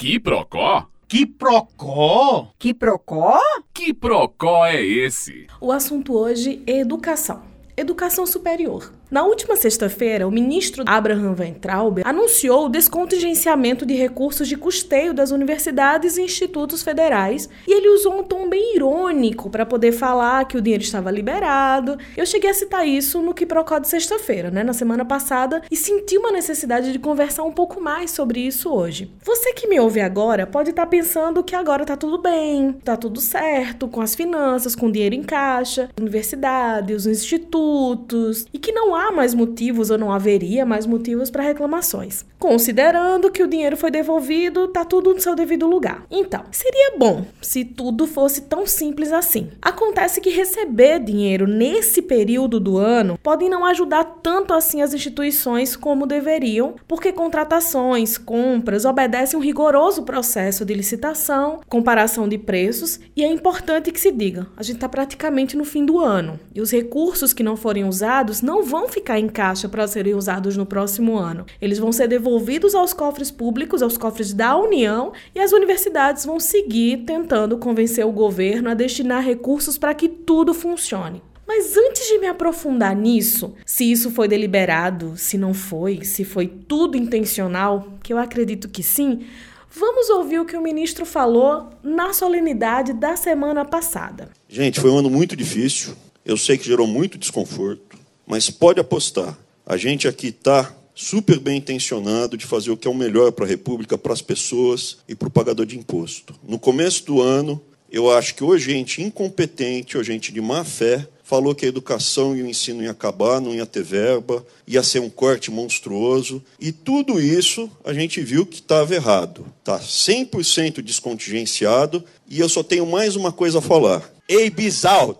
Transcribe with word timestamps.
Que 0.00 0.18
procó? 0.18 0.88
Que 1.06 1.26
procó? 1.26 2.54
Que 2.58 2.72
procó? 2.72 3.38
Que 3.70 3.92
procó 3.92 4.64
é 4.64 4.82
esse? 4.82 5.46
O 5.60 5.70
assunto 5.70 6.14
hoje 6.14 6.62
é 6.66 6.78
educação. 6.78 7.42
Educação 7.76 8.24
superior. 8.24 8.94
Na 9.10 9.24
última 9.24 9.56
sexta-feira, 9.56 10.28
o 10.28 10.30
ministro 10.30 10.84
Abraham 10.86 11.34
Weintraub 11.36 11.98
anunciou 12.04 12.66
o 12.66 12.68
descontingenciamento 12.68 13.84
de 13.84 13.92
recursos 13.92 14.46
de 14.46 14.56
custeio 14.56 15.12
das 15.12 15.32
universidades 15.32 16.16
e 16.16 16.22
institutos 16.22 16.80
federais, 16.80 17.48
e 17.66 17.72
ele 17.72 17.88
usou 17.88 18.20
um 18.20 18.22
tom 18.22 18.48
bem 18.48 18.76
irônico 18.76 19.50
para 19.50 19.66
poder 19.66 19.90
falar 19.90 20.44
que 20.44 20.56
o 20.56 20.62
dinheiro 20.62 20.84
estava 20.84 21.10
liberado. 21.10 21.98
Eu 22.16 22.24
cheguei 22.24 22.50
a 22.50 22.54
citar 22.54 22.86
isso 22.86 23.20
no 23.20 23.34
que 23.34 23.44
procó 23.44 23.80
de 23.80 23.88
sexta-feira, 23.88 24.48
né, 24.48 24.62
na 24.62 24.72
semana 24.72 25.04
passada, 25.04 25.60
e 25.68 25.74
senti 25.74 26.16
uma 26.16 26.30
necessidade 26.30 26.92
de 26.92 26.98
conversar 27.00 27.42
um 27.42 27.52
pouco 27.52 27.80
mais 27.80 28.12
sobre 28.12 28.38
isso 28.38 28.72
hoje. 28.72 29.12
Você 29.24 29.52
que 29.54 29.66
me 29.66 29.80
ouve 29.80 30.00
agora 30.00 30.46
pode 30.46 30.70
estar 30.70 30.84
tá 30.84 30.88
pensando 30.88 31.42
que 31.42 31.56
agora 31.56 31.84
tá 31.84 31.96
tudo 31.96 32.18
bem, 32.18 32.74
tá 32.84 32.96
tudo 32.96 33.20
certo 33.20 33.88
com 33.88 34.00
as 34.00 34.14
finanças, 34.14 34.76
com 34.76 34.86
o 34.86 34.92
dinheiro 34.92 35.16
em 35.16 35.24
caixa, 35.24 35.90
universidades, 35.98 36.94
os 36.94 37.06
institutos, 37.08 38.46
e 38.52 38.58
que 38.58 38.70
não 38.70 38.94
há 38.94 38.99
há 39.00 39.12
mais 39.12 39.34
motivos 39.34 39.90
ou 39.90 39.98
não 39.98 40.12
haveria 40.12 40.66
mais 40.66 40.86
motivos 40.86 41.30
para 41.30 41.42
reclamações. 41.42 42.24
Considerando 42.38 43.30
que 43.30 43.42
o 43.42 43.46
dinheiro 43.46 43.76
foi 43.76 43.90
devolvido, 43.90 44.68
tá 44.68 44.84
tudo 44.84 45.14
no 45.14 45.20
seu 45.20 45.34
devido 45.34 45.66
lugar. 45.66 46.04
Então, 46.10 46.44
seria 46.50 46.96
bom 46.98 47.24
se 47.40 47.64
tudo 47.64 48.06
fosse 48.06 48.42
tão 48.42 48.66
simples 48.66 49.12
assim. 49.12 49.48
Acontece 49.62 50.20
que 50.20 50.30
receber 50.30 51.00
dinheiro 51.00 51.46
nesse 51.46 52.02
período 52.02 52.60
do 52.60 52.78
ano 52.78 53.18
pode 53.22 53.48
não 53.48 53.64
ajudar 53.64 54.04
tanto 54.22 54.52
assim 54.52 54.82
as 54.82 54.92
instituições 54.92 55.76
como 55.76 56.06
deveriam, 56.06 56.74
porque 56.86 57.12
contratações, 57.12 58.18
compras 58.18 58.84
obedecem 58.84 59.38
um 59.38 59.42
rigoroso 59.42 60.02
processo 60.02 60.64
de 60.64 60.74
licitação, 60.74 61.60
comparação 61.68 62.28
de 62.28 62.38
preços, 62.38 63.00
e 63.16 63.22
é 63.22 63.30
importante 63.30 63.92
que 63.92 64.00
se 64.00 64.10
diga, 64.10 64.46
a 64.56 64.62
gente 64.62 64.76
está 64.76 64.88
praticamente 64.88 65.56
no 65.56 65.64
fim 65.64 65.84
do 65.84 65.98
ano 65.98 66.38
e 66.54 66.60
os 66.60 66.70
recursos 66.70 67.32
que 67.32 67.42
não 67.42 67.56
forem 67.56 67.84
usados 67.84 68.42
não 68.42 68.62
vão 68.62 68.88
ficar 68.90 69.18
em 69.18 69.28
caixa 69.28 69.68
para 69.68 69.86
serem 69.86 70.14
usados 70.14 70.56
no 70.56 70.66
próximo 70.66 71.16
ano. 71.16 71.46
Eles 71.60 71.78
vão 71.78 71.92
ser 71.92 72.08
devolvidos 72.08 72.74
aos 72.74 72.92
cofres 72.92 73.30
públicos, 73.30 73.82
aos 73.82 73.96
cofres 73.96 74.32
da 74.32 74.56
União, 74.56 75.12
e 75.34 75.40
as 75.40 75.52
universidades 75.52 76.24
vão 76.24 76.38
seguir 76.38 77.04
tentando 77.06 77.56
convencer 77.56 78.04
o 78.04 78.12
governo 78.12 78.68
a 78.68 78.74
destinar 78.74 79.22
recursos 79.22 79.78
para 79.78 79.94
que 79.94 80.08
tudo 80.08 80.52
funcione. 80.52 81.22
Mas 81.46 81.76
antes 81.76 82.06
de 82.06 82.18
me 82.18 82.28
aprofundar 82.28 82.94
nisso, 82.94 83.54
se 83.66 83.90
isso 83.90 84.12
foi 84.12 84.28
deliberado, 84.28 85.16
se 85.16 85.36
não 85.36 85.52
foi, 85.52 86.04
se 86.04 86.24
foi 86.24 86.46
tudo 86.46 86.96
intencional, 86.96 87.94
que 88.04 88.12
eu 88.12 88.18
acredito 88.18 88.68
que 88.68 88.84
sim, 88.84 89.26
vamos 89.68 90.08
ouvir 90.10 90.38
o 90.38 90.44
que 90.44 90.56
o 90.56 90.62
ministro 90.62 91.04
falou 91.04 91.70
na 91.82 92.12
solenidade 92.12 92.92
da 92.92 93.16
semana 93.16 93.64
passada. 93.64 94.30
Gente, 94.48 94.78
foi 94.78 94.90
um 94.90 94.98
ano 94.98 95.10
muito 95.10 95.34
difícil. 95.34 95.94
Eu 96.24 96.36
sei 96.36 96.56
que 96.56 96.66
gerou 96.66 96.86
muito 96.86 97.18
desconforto. 97.18 97.98
Mas 98.30 98.48
pode 98.48 98.78
apostar, 98.78 99.36
a 99.66 99.76
gente 99.76 100.06
aqui 100.06 100.28
está 100.28 100.72
super 100.94 101.40
bem 101.40 101.58
intencionado 101.58 102.36
de 102.36 102.46
fazer 102.46 102.70
o 102.70 102.76
que 102.76 102.86
é 102.86 102.90
o 102.90 102.94
melhor 102.94 103.32
para 103.32 103.44
a 103.44 103.48
República, 103.48 103.98
para 103.98 104.12
as 104.12 104.22
pessoas 104.22 104.98
e 105.08 105.16
para 105.16 105.26
o 105.26 105.30
pagador 105.32 105.66
de 105.66 105.76
imposto. 105.76 106.32
No 106.46 106.56
começo 106.56 107.04
do 107.04 107.20
ano, 107.20 107.60
eu 107.90 108.08
acho 108.08 108.36
que 108.36 108.44
ou 108.44 108.56
gente 108.56 109.02
incompetente 109.02 109.96
ou 109.96 110.04
gente 110.04 110.30
de 110.30 110.40
má 110.40 110.62
fé 110.62 111.08
falou 111.24 111.56
que 111.56 111.64
a 111.66 111.68
educação 111.68 112.36
e 112.36 112.42
o 112.44 112.46
ensino 112.46 112.84
iam 112.84 112.92
acabar, 112.92 113.40
não 113.40 113.52
ia 113.52 113.66
ter 113.66 113.82
verba, 113.82 114.46
ia 114.64 114.84
ser 114.84 115.00
um 115.00 115.10
corte 115.10 115.50
monstruoso. 115.50 116.40
E 116.60 116.70
tudo 116.70 117.20
isso 117.20 117.68
a 117.84 117.92
gente 117.92 118.20
viu 118.20 118.46
que 118.46 118.60
estava 118.60 118.94
errado. 118.94 119.44
Está 119.58 119.80
100% 119.80 120.82
descontingenciado. 120.82 122.04
E 122.28 122.38
eu 122.38 122.48
só 122.48 122.62
tenho 122.62 122.86
mais 122.86 123.16
uma 123.16 123.32
coisa 123.32 123.58
a 123.58 123.62
falar. 123.62 124.08
Ei, 124.28 124.50
Bisaldo! 124.50 125.18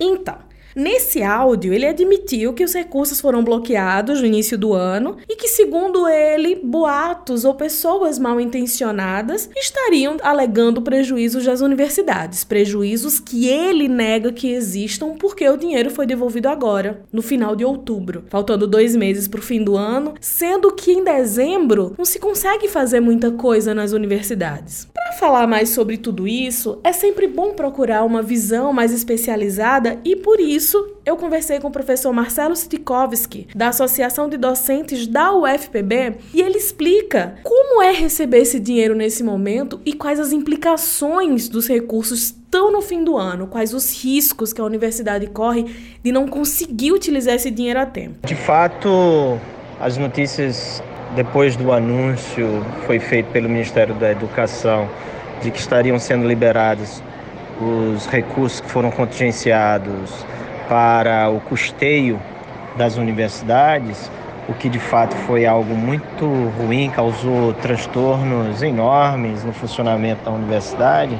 Então, 0.00 0.53
Nesse 0.74 1.22
áudio, 1.22 1.72
ele 1.72 1.86
admitiu 1.86 2.52
que 2.52 2.64
os 2.64 2.74
recursos 2.74 3.20
foram 3.20 3.44
bloqueados 3.44 4.20
no 4.20 4.26
início 4.26 4.58
do 4.58 4.72
ano 4.72 5.18
e 5.28 5.36
que, 5.36 5.46
segundo 5.46 6.08
ele, 6.08 6.56
boatos 6.56 7.44
ou 7.44 7.54
pessoas 7.54 8.18
mal 8.18 8.40
intencionadas 8.40 9.48
estariam 9.56 10.16
alegando 10.20 10.82
prejuízos 10.82 11.44
das 11.44 11.60
universidades, 11.60 12.42
prejuízos 12.42 13.20
que 13.20 13.48
ele 13.48 13.86
nega 13.86 14.32
que 14.32 14.50
existam 14.52 15.14
porque 15.16 15.48
o 15.48 15.56
dinheiro 15.56 15.90
foi 15.90 16.06
devolvido 16.06 16.48
agora, 16.48 17.04
no 17.12 17.22
final 17.22 17.54
de 17.54 17.64
outubro, 17.64 18.24
faltando 18.28 18.66
dois 18.66 18.96
meses 18.96 19.28
para 19.28 19.38
o 19.38 19.44
fim 19.44 19.62
do 19.62 19.76
ano, 19.76 20.14
sendo 20.20 20.72
que 20.72 20.90
em 20.90 21.04
dezembro 21.04 21.94
não 21.96 22.04
se 22.04 22.18
consegue 22.18 22.66
fazer 22.66 22.98
muita 22.98 23.30
coisa 23.30 23.72
nas 23.74 23.92
universidades. 23.92 24.88
Para 24.92 25.12
falar 25.12 25.46
mais 25.46 25.68
sobre 25.68 25.96
tudo 25.98 26.26
isso, 26.26 26.80
é 26.82 26.92
sempre 26.92 27.28
bom 27.28 27.52
procurar 27.52 28.02
uma 28.02 28.22
visão 28.22 28.72
mais 28.72 28.92
especializada 28.92 30.00
e 30.04 30.16
por 30.16 30.40
isso 30.40 30.63
isso, 30.64 30.94
eu 31.04 31.14
conversei 31.14 31.60
com 31.60 31.68
o 31.68 31.70
professor 31.70 32.10
Marcelo 32.10 32.56
Stikovski, 32.56 33.48
da 33.54 33.68
Associação 33.68 34.30
de 34.30 34.38
Docentes 34.38 35.06
da 35.06 35.30
UFPB, 35.30 36.14
e 36.32 36.40
ele 36.40 36.56
explica 36.56 37.34
como 37.42 37.82
é 37.82 37.92
receber 37.92 38.38
esse 38.38 38.58
dinheiro 38.58 38.94
nesse 38.94 39.22
momento 39.22 39.78
e 39.84 39.92
quais 39.92 40.18
as 40.18 40.32
implicações 40.32 41.50
dos 41.50 41.68
recursos 41.68 42.34
tão 42.50 42.72
no 42.72 42.80
fim 42.80 43.04
do 43.04 43.18
ano, 43.18 43.46
quais 43.46 43.74
os 43.74 44.02
riscos 44.02 44.54
que 44.54 44.60
a 44.60 44.64
universidade 44.64 45.26
corre 45.26 45.66
de 46.02 46.10
não 46.10 46.26
conseguir 46.26 46.92
utilizar 46.92 47.34
esse 47.34 47.50
dinheiro 47.50 47.80
a 47.80 47.84
tempo. 47.84 48.26
De 48.26 48.34
fato, 48.34 49.38
as 49.78 49.98
notícias 49.98 50.82
depois 51.14 51.56
do 51.56 51.72
anúncio 51.72 52.64
foi 52.86 52.98
feito 52.98 53.30
pelo 53.32 53.50
Ministério 53.50 53.94
da 53.96 54.10
Educação 54.10 54.88
de 55.42 55.50
que 55.50 55.58
estariam 55.58 55.98
sendo 55.98 56.26
liberados 56.26 57.02
os 57.60 58.06
recursos 58.06 58.60
que 58.60 58.70
foram 58.70 58.90
contingenciados 58.90 60.24
para 60.68 61.30
o 61.30 61.40
custeio 61.40 62.20
das 62.76 62.96
universidades, 62.96 64.10
o 64.48 64.52
que 64.54 64.68
de 64.68 64.78
fato 64.78 65.14
foi 65.16 65.46
algo 65.46 65.74
muito 65.74 66.26
ruim, 66.58 66.90
causou 66.90 67.52
transtornos 67.54 68.62
enormes 68.62 69.44
no 69.44 69.52
funcionamento 69.52 70.24
da 70.24 70.30
universidade. 70.30 71.18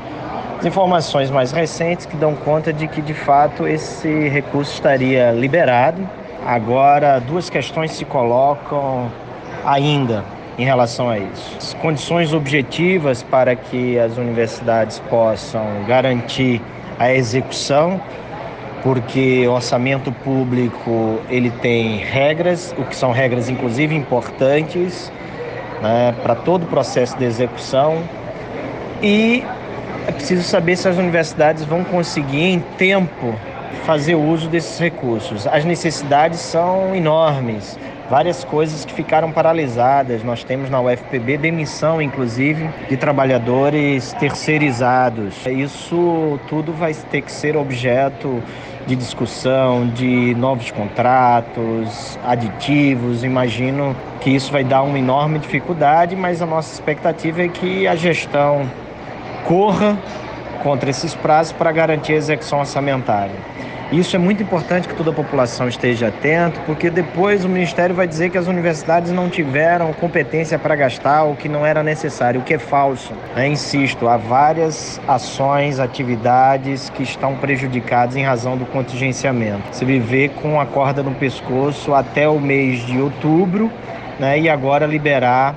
As 0.59 0.67
informações 0.67 1.31
mais 1.31 1.53
recentes 1.53 2.07
que 2.07 2.17
dão 2.17 2.35
conta 2.35 2.73
de 2.73 2.87
que 2.87 3.01
de 3.01 3.15
fato 3.15 3.67
esse 3.67 4.29
recurso 4.29 4.73
estaria 4.73 5.31
liberado. 5.33 6.07
Agora, 6.47 7.19
duas 7.19 7.49
questões 7.49 7.93
se 7.93 8.05
colocam 8.05 9.11
ainda 9.65 10.25
em 10.59 10.65
relação 10.65 11.09
a 11.09 11.19
isso. 11.19 11.57
As 11.57 11.75
condições 11.75 12.33
objetivas 12.33 13.23
para 13.23 13.57
que 13.57 13.99
as 13.99 14.17
universidades 14.17 14.99
possam 15.11 15.65
garantir 15.87 16.61
a 16.99 17.13
execução 17.13 18.01
porque 18.85 19.49
o 19.49 19.53
orçamento 19.53 20.13
público 20.13 21.19
ele 21.31 21.51
tem 21.51 21.97
regras, 21.97 22.73
o 22.79 22.85
que 22.85 22.95
são 22.95 23.11
regras 23.11 23.49
inclusive 23.49 23.95
importantes 23.97 25.11
né, 25.83 26.15
para 26.23 26.35
todo 26.35 26.65
o 26.65 26.67
processo 26.67 27.17
de 27.17 27.25
execução 27.25 28.05
e 29.03 29.43
é 30.07 30.13
preciso 30.13 30.43
saber 30.43 30.77
se 30.77 30.87
as 30.87 30.99
universidades 30.99 31.65
vão 31.65 31.83
conseguir 31.83 32.45
em 32.45 32.61
tempo 32.77 33.35
fazer 33.85 34.15
uso 34.15 34.49
desses 34.49 34.79
recursos. 34.79 35.47
As 35.47 35.65
necessidades 35.65 36.41
são 36.41 36.95
enormes 36.95 37.79
várias 38.09 38.45
coisas 38.45 38.85
que 38.85 38.93
ficaram 38.93 39.33
paralisadas. 39.33 40.23
Nós 40.23 40.45
temos 40.45 40.71
na 40.71 40.81
UFPB 40.81 41.39
demissão, 41.39 42.01
inclusive, 42.01 42.69
de 42.89 42.97
trabalhadores 42.97 44.13
terceirizados. 44.15 45.35
Isso 45.47 46.39
tudo 46.49 46.73
vai 46.73 46.95
ter 46.95 47.23
que 47.23 47.33
ser 47.33 47.57
objeto 47.57 48.43
de 48.87 48.97
discussão, 48.97 49.87
de 49.89 50.35
novos 50.35 50.71
contratos, 50.71 52.19
aditivos. 52.25 53.25
Imagino 53.25 53.97
que 54.21 54.31
isso 54.31 54.53
vai 54.53 54.65
dar 54.65 54.83
uma 54.83 54.99
enorme 54.99 55.39
dificuldade, 55.39 56.15
mas 56.17 56.43
a 56.43 56.47
nossa 56.47 56.73
expectativa 56.73 57.43
é 57.43 57.49
que 57.49 57.87
a 57.87 57.97
gestão 57.97 58.69
corra 59.47 59.99
contra 60.65 60.91
esses 60.91 61.15
prazos 61.15 61.53
para 61.53 61.71
garantir 61.71 62.15
a 62.15 62.17
execução 62.17 62.59
orçamentária. 62.59 63.37
Isso 63.93 64.17
é 64.17 64.19
muito 64.19 64.43
importante 64.43 64.89
que 64.89 64.95
toda 64.95 65.11
a 65.11 65.15
população 65.15 65.69
esteja 65.69 66.09
atento, 66.09 66.59
porque 66.67 66.91
depois 66.91 67.45
o 67.45 67.49
Ministério 67.49 67.95
vai 67.95 68.09
dizer 68.09 68.31
que 68.31 68.39
as 68.39 68.49
universidades 68.49 69.13
não 69.13 69.29
tiveram 69.29 69.93
competência 69.93 70.59
para 70.59 70.75
gastar 70.75 71.25
o 71.25 71.37
que 71.37 71.49
não 71.49 71.65
era 71.65 71.83
necessário, 71.83 72.41
o 72.41 72.43
que 72.43 72.55
é 72.55 72.59
falso. 72.59 73.13
Né? 73.37 73.47
Insisto, 73.47 74.09
há 74.09 74.17
várias 74.17 75.01
ações, 75.07 75.79
atividades 75.79 76.91
que 76.91 77.03
estão 77.03 77.37
prejudicadas 77.37 78.17
em 78.17 78.25
razão 78.25 78.57
do 78.57 78.65
contingenciamento. 78.65 79.63
Se 79.71 79.85
viver 79.85 80.31
com 80.31 80.59
a 80.59 80.67
corda 80.67 81.03
no 81.03 81.15
pescoço 81.15 81.95
até 81.95 82.27
o 82.27 82.41
mês 82.41 82.85
de 82.87 82.99
outubro 82.99 83.71
né? 84.19 84.41
e 84.41 84.49
agora 84.49 84.87
liberar 84.87 85.55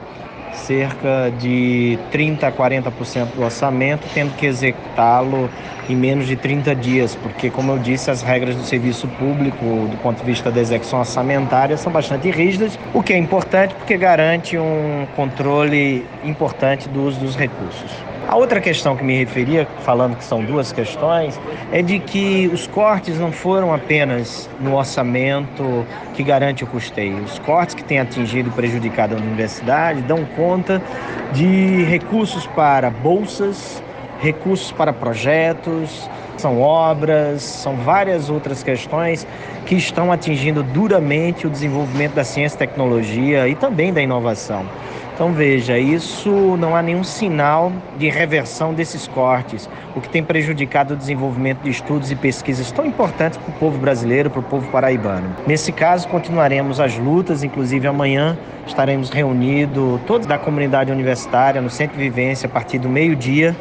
cerca 0.57 1.31
de 1.39 1.97
30 2.11 2.47
a 2.47 2.51
40% 2.51 3.35
do 3.35 3.43
orçamento, 3.43 4.07
tendo 4.13 4.35
que 4.35 4.45
executá-lo 4.45 5.49
em 5.89 5.95
menos 5.95 6.27
de 6.27 6.35
30 6.35 6.75
dias, 6.75 7.15
porque, 7.15 7.49
como 7.49 7.71
eu 7.71 7.79
disse, 7.79 8.11
as 8.11 8.21
regras 8.21 8.55
do 8.55 8.63
serviço 8.63 9.07
público, 9.07 9.63
do 9.89 9.97
ponto 10.01 10.19
de 10.19 10.25
vista 10.25 10.51
da 10.51 10.59
execução 10.59 10.99
orçamentária, 10.99 11.77
são 11.77 11.91
bastante 11.91 12.29
rígidas, 12.29 12.77
o 12.93 13.01
que 13.01 13.13
é 13.13 13.17
importante 13.17 13.73
porque 13.75 13.97
garante 13.97 14.57
um 14.57 15.07
controle 15.15 16.05
importante 16.23 16.89
do 16.89 17.03
uso 17.03 17.19
dos 17.19 17.35
recursos. 17.35 18.06
A 18.27 18.35
outra 18.35 18.59
questão 18.59 18.97
que 18.97 19.05
me 19.05 19.17
referia, 19.17 19.65
falando 19.83 20.17
que 20.17 20.23
são 20.23 20.43
duas 20.43 20.73
questões, 20.73 21.39
é 21.71 21.81
de 21.81 21.97
que 21.97 22.51
os 22.53 22.67
cortes 22.67 23.17
não 23.17 23.31
foram 23.31 23.73
apenas 23.73 24.49
no 24.59 24.75
orçamento 24.75 25.85
que 26.13 26.23
garante 26.23 26.61
o 26.61 26.67
custeio. 26.67 27.23
Os 27.23 27.39
cortes 27.39 27.73
que 27.73 27.85
têm 27.85 27.99
atingido 27.99 28.49
e 28.49 28.51
prejudicado 28.51 29.15
a 29.15 29.17
universidade 29.17 30.01
dão 30.01 30.25
conta 30.35 30.81
de 31.31 31.85
recursos 31.85 32.45
para 32.47 32.89
bolsas, 32.89 33.81
recursos 34.19 34.73
para 34.73 34.91
projetos, 34.91 36.09
são 36.35 36.61
obras, 36.61 37.41
são 37.41 37.77
várias 37.77 38.29
outras 38.29 38.61
questões 38.61 39.25
que 39.65 39.75
estão 39.75 40.11
atingindo 40.11 40.63
duramente 40.63 41.47
o 41.47 41.49
desenvolvimento 41.49 42.13
da 42.13 42.25
ciência 42.25 42.55
e 42.55 42.59
tecnologia 42.59 43.47
e 43.47 43.55
também 43.55 43.93
da 43.93 44.01
inovação. 44.01 44.65
Então 45.17 45.33
veja, 45.33 45.79
isso 45.79 46.29
não 46.57 46.75
há 46.75 46.81
nenhum 46.83 47.03
sinal 47.03 47.73
de 47.97 48.07
reversão 48.07 48.71
desses 48.71 49.07
cortes, 49.07 49.67
o 49.95 49.99
que 49.99 50.07
tem 50.07 50.23
prejudicado 50.23 50.93
o 50.93 50.95
desenvolvimento 50.95 51.61
de 51.63 51.71
estudos 51.71 52.11
e 52.11 52.15
pesquisas 52.15 52.71
tão 52.71 52.85
importantes 52.85 53.39
para 53.39 53.49
o 53.49 53.53
povo 53.53 53.79
brasileiro, 53.79 54.29
para 54.29 54.41
o 54.41 54.43
povo 54.43 54.69
paraibano. 54.69 55.35
Nesse 55.47 55.71
caso, 55.71 56.07
continuaremos 56.07 56.79
as 56.79 56.99
lutas, 56.99 57.41
inclusive 57.41 57.87
amanhã 57.87 58.37
estaremos 58.67 59.09
reunidos, 59.09 59.99
todos 60.05 60.27
da 60.27 60.37
comunidade 60.37 60.91
universitária, 60.91 61.59
no 61.61 61.69
Centro 61.71 61.97
de 61.97 62.03
Vivência, 62.03 62.45
a 62.45 62.49
partir 62.51 62.77
do 62.77 62.87
meio-dia, 62.87 63.55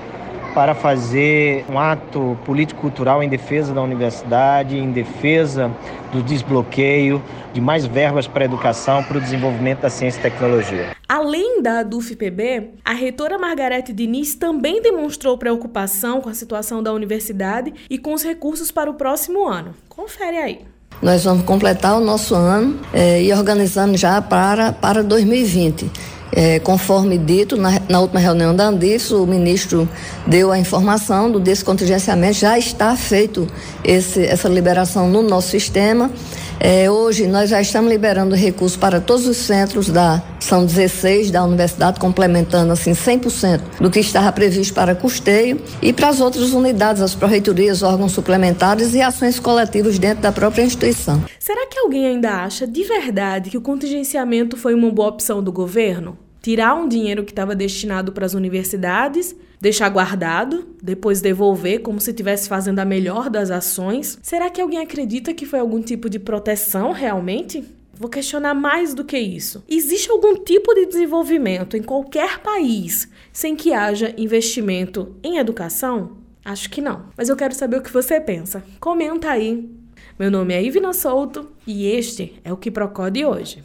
para 0.57 0.75
fazer 0.75 1.67
um 1.69 1.79
ato 1.79 2.35
político-cultural 2.47 3.23
em 3.23 3.29
defesa 3.29 3.75
da 3.75 3.83
universidade, 3.83 4.79
em 4.79 4.91
defesa 4.91 5.71
do 6.11 6.23
desbloqueio 6.23 7.23
de 7.53 7.61
mais 7.61 7.85
verbas 7.85 8.27
para 8.27 8.45
a 8.45 8.47
educação, 8.47 9.05
para 9.05 9.19
o 9.19 9.21
desenvolvimento 9.21 9.83
da 9.83 9.91
ciência 9.91 10.19
e 10.19 10.23
tecnologia. 10.23 10.97
Além 11.07 11.61
da 11.61 11.83
DUFPB, 11.83 12.71
a 12.83 12.95
reitora 12.95 13.37
Margarete 13.37 13.93
Diniz 13.93 14.35
também 14.35 14.81
demonstrou 14.81 15.37
preocupação 15.37 16.23
com 16.23 16.31
a 16.31 16.35
situação 16.35 16.83
da 16.83 16.91
universidade 16.91 17.75
e 17.91 17.99
com 17.99 18.15
os 18.15 18.25
recursos 18.25 18.71
para 18.71 18.91
o 18.91 18.95
próximo 18.95 19.47
ano. 19.47 19.75
Confere 19.91 20.39
aí. 20.39 20.61
Nós 21.03 21.23
vamos 21.25 21.45
completar 21.45 21.99
o 21.99 22.01
nosso 22.01 22.35
ano 22.35 22.81
é, 22.95 23.23
e 23.23 23.31
organizando 23.31 23.95
já 23.99 24.23
para, 24.23 24.73
para 24.73 25.05
2020. 25.05 26.16
É, 26.33 26.59
conforme 26.59 27.17
dito, 27.17 27.57
na, 27.57 27.81
na, 27.89 28.01
última 28.01 28.19
reunião 28.19 28.55
da 28.55 28.67
Andif, 28.67 29.15
o 29.15 29.25
ministro 29.27 29.89
deu 30.27 30.51
a 30.51 30.59
informação 30.59 31.31
do 31.31 31.39
descontingenciamento, 31.39 32.35
já 32.35 32.59
está 32.59 32.97
feito 32.97 33.47
esse, 33.85 34.25
essa 34.25 34.49
liberação 34.49 35.09
no 35.09 35.23
nosso 35.23 35.51
sistema. 35.51 36.11
É, 36.59 36.91
hoje 36.91 37.27
nós 37.27 37.51
já 37.51 37.61
estamos 37.61 37.91
liberando 37.91 38.35
recursos 38.35 38.77
para 38.77 39.01
todos 39.01 39.27
os 39.27 39.37
centros 39.37 39.89
da 39.89 40.23
são 40.41 40.65
16 40.65 41.31
da 41.31 41.45
universidade 41.45 42.01
complementando 42.01 42.73
assim 42.73 42.93
100% 42.93 43.61
do 43.81 43.91
que 43.91 44.01
estava 44.01 44.31
previsto 44.33 44.73
para 44.73 44.95
custeio 44.95 45.61
e 45.83 45.93
para 45.93 46.09
as 46.09 46.21
outras 46.21 46.53
unidades, 46.53 47.03
as 47.03 47.15
pró-reitorias, 47.15 47.83
órgãos 47.83 48.13
suplementares 48.13 48.95
e 48.95 49.03
ações 49.03 49.39
coletivas 49.39 49.99
dentro 49.99 50.23
da 50.23 50.33
própria 50.33 50.63
instituição. 50.63 51.23
Será 51.39 51.67
que 51.67 51.79
alguém 51.79 52.07
ainda 52.07 52.31
acha 52.45 52.67
de 52.67 52.85
verdade 52.85 53.51
que 53.51 53.59
o 53.59 53.61
contingenciamento 53.61 54.57
foi 54.57 54.75
uma 54.75 54.91
boa 54.91 55.09
opção 55.09 55.43
do 55.43 55.53
governo? 55.53 56.26
Tirar 56.47 56.77
um 56.77 56.87
dinheiro 56.87 57.25
que 57.25 57.33
estava 57.33 57.57
destinado 57.57 58.13
para 58.13 58.25
as 58.25 58.33
universidades, 58.33 59.35
deixar 59.61 59.89
guardado, 59.89 60.65
depois 60.81 61.21
devolver 61.21 61.81
como 61.81 62.01
se 62.01 62.11
estivesse 62.11 62.49
fazendo 62.49 62.79
a 62.79 62.85
melhor 62.85 63.29
das 63.29 63.51
ações. 63.51 64.17
Será 64.23 64.49
que 64.49 64.61
alguém 64.61 64.79
acredita 64.79 65.35
que 65.35 65.45
foi 65.45 65.59
algum 65.59 65.83
tipo 65.83 66.09
de 66.09 66.21
proteção 66.21 66.93
realmente? 66.93 67.65
Vou 67.95 68.09
questionar 68.09 68.55
mais 68.55 68.95
do 68.95 69.05
que 69.05 69.19
isso. 69.19 69.65
Existe 69.69 70.09
algum 70.09 70.37
tipo 70.37 70.73
de 70.73 70.87
desenvolvimento 70.87 71.77
em 71.77 71.83
qualquer 71.83 72.39
país 72.39 73.09
sem 73.33 73.57
que 73.57 73.73
haja 73.75 74.15
investimento 74.17 75.17
em 75.25 75.39
educação? 75.39 76.19
Acho 76.45 76.71
que 76.71 76.81
não. 76.81 77.07
Mas 77.17 77.29
eu 77.29 77.35
quero 77.35 77.57
saber 77.57 77.79
o 77.79 77.83
que 77.83 77.93
você 77.93 78.21
pensa. 78.21 78.63
Comenta 78.79 79.31
aí. 79.31 79.69
Meu 80.17 80.31
nome 80.31 80.55
é 80.55 80.63
Ivina 80.63 80.93
Souto 80.93 81.49
e 81.67 81.89
este 81.89 82.41
é 82.45 82.53
o 82.53 82.57
Que 82.57 82.71
Procode 82.71 83.25
hoje. 83.25 83.65